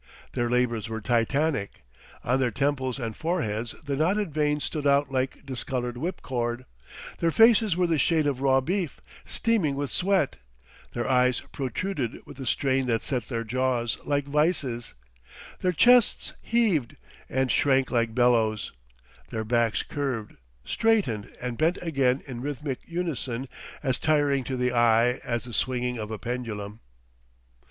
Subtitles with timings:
[0.33, 1.83] Their labors were titanic;
[2.23, 6.65] on their temples and foreheads the knotted veins stood out like discolored whip cord;
[7.19, 10.37] their faces were the shade of raw beef, steaming with sweat;
[10.93, 14.95] their eyes protruded with the strain that set their jaws like vises;
[15.59, 16.95] their chests heaved
[17.29, 18.71] and shrank like bellows;
[19.29, 20.33] their backs curved,
[20.65, 23.45] straightened, and bent again in rhythmic unison
[23.83, 26.79] as tiring to the eye as the swinging of a pendulum.